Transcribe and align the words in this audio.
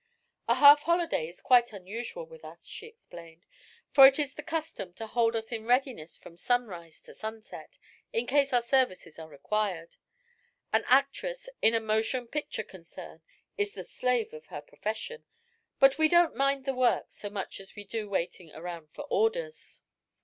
"A 0.47 0.55
half 0.55 0.81
holiday 0.81 1.27
is 1.29 1.43
quite 1.43 1.71
unusual 1.71 2.25
with 2.25 2.43
us," 2.43 2.65
she 2.65 2.87
explained, 2.87 3.45
"for 3.91 4.07
it 4.07 4.17
is 4.17 4.33
the 4.33 4.41
custom 4.41 4.93
to 4.93 5.05
hold 5.05 5.35
us 5.35 5.51
in 5.51 5.67
readiness 5.67 6.17
from 6.17 6.37
sunrise 6.37 6.99
to 7.01 7.13
sunset, 7.13 7.77
in 8.11 8.25
case 8.25 8.51
our 8.51 8.63
services 8.63 9.19
are 9.19 9.29
required. 9.29 9.97
An 10.73 10.83
actress 10.87 11.49
in 11.61 11.75
a 11.75 11.79
motion 11.79 12.25
picture 12.27 12.63
concern 12.63 13.21
is 13.59 13.75
the 13.75 13.83
slave 13.85 14.33
of 14.33 14.47
her 14.47 14.63
profession, 14.63 15.23
but 15.79 15.99
we 15.99 16.07
don't 16.07 16.35
mind 16.35 16.65
the 16.65 16.73
work 16.73 17.11
so 17.11 17.29
much 17.29 17.59
as 17.59 17.75
we 17.75 17.83
do 17.83 18.09
waiting 18.09 18.51
around 18.53 18.89
for 18.91 19.03
orders." 19.03 19.81